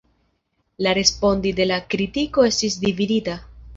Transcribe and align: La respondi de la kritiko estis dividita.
La 0.85 0.93
respondi 0.99 1.51
de 1.59 1.67
la 1.73 1.79
kritiko 1.95 2.47
estis 2.51 2.79
dividita. 2.87 3.37